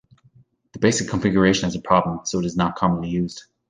This 0.73 0.79
basic 0.81 1.09
configuration 1.09 1.65
has 1.65 1.75
a 1.75 1.79
problem 1.79 2.21
so 2.25 2.39
it 2.39 2.45
is 2.45 2.57
not 2.57 2.75
commonly 2.75 3.09
used. 3.09 3.43